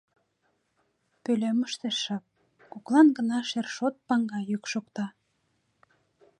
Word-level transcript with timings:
Пӧлемыште 1.23 1.89
шып, 2.01 2.23
коклан 2.71 3.07
гына 3.17 3.39
шершот 3.49 3.95
паҥга 4.07 4.39
йӱк 4.49 4.63
шокта. 4.71 5.05